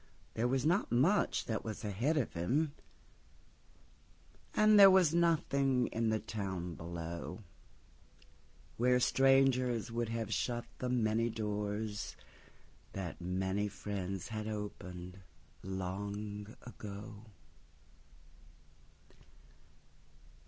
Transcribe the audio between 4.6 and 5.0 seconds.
there